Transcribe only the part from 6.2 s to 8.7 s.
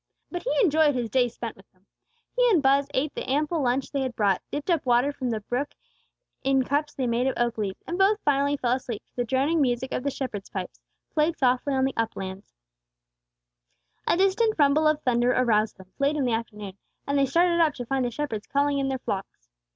in cups they made of oak leaves, and both finally